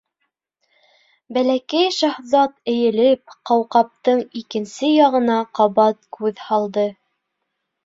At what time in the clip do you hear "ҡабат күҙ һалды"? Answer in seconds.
5.61-6.91